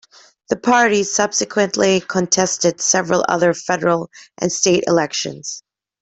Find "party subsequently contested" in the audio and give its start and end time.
0.57-2.81